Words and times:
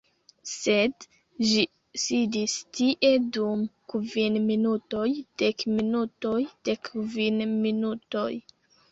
Sed 0.51 1.03
ĝi 1.47 1.63
sidis 2.03 2.55
tie 2.77 3.11
dum 3.35 3.61
kvin 3.93 4.39
minutoj, 4.47 5.03
dek 5.41 5.65
minutoj, 5.73 6.39
dek 6.71 6.89
kvin 7.03 7.37
minutoj! 7.67 8.27